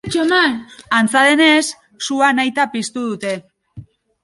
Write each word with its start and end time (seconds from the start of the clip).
Antza 0.99 1.21
denez, 1.27 1.67
sua 2.07 2.31
nahita 2.39 2.67
piztu 2.75 3.07
dute. 3.13 3.37